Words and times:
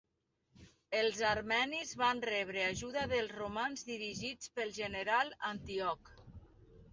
Els 0.99 1.19
armenis 1.31 1.91
van 2.03 2.21
rebre 2.29 2.63
ajuda 2.69 3.03
dels 3.11 3.35
romans 3.43 3.85
dirigits 3.91 4.51
pel 4.57 4.75
general 4.79 5.31
Antíoc. 5.53 6.11